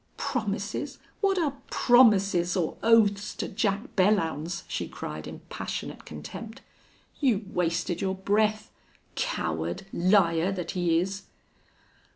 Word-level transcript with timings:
"Promises! 0.17 0.97
What 1.19 1.37
are 1.37 1.57
promises 1.69 2.57
or 2.57 2.75
oaths 2.81 3.35
to 3.35 3.47
Jack 3.47 3.95
Belllounds?" 3.95 4.63
she 4.67 4.87
cried, 4.87 5.27
in 5.27 5.41
passionate 5.49 6.05
contempt. 6.05 6.61
"You 7.19 7.45
wasted 7.47 8.01
your 8.01 8.15
breath. 8.15 8.71
Coward 9.13 9.85
liar 9.93 10.51
that 10.53 10.71
he 10.71 10.97
is!" 10.97 11.25